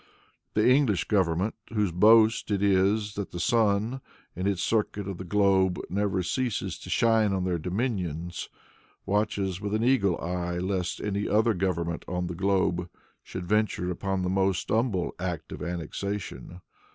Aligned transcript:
The 0.55 0.67
English 0.67 1.03
government, 1.07 1.53
whose 1.71 1.91
boast 1.91 2.49
it 2.49 2.63
is 2.63 3.13
that 3.13 3.29
the 3.29 3.39
sun, 3.39 4.01
in 4.35 4.47
its 4.47 4.63
circuit 4.63 5.07
of 5.07 5.19
the 5.19 5.23
globe, 5.23 5.77
never 5.91 6.23
ceases 6.23 6.79
to 6.79 6.89
shine 6.89 7.31
on 7.33 7.43
their 7.43 7.59
domains, 7.59 8.49
watches 9.05 9.61
with 9.61 9.75
an 9.75 9.83
eagle 9.83 10.19
eye 10.19 10.57
lest 10.57 11.01
any 11.01 11.29
other 11.29 11.53
government 11.53 12.03
on 12.07 12.25
the 12.25 12.33
globe 12.33 12.89
should 13.21 13.45
venture 13.45 13.91
upon 13.91 14.23
the 14.23 14.27
most 14.29 14.69
humble 14.69 15.13
act 15.19 15.51
of 15.51 15.61
annexation. 15.61 16.61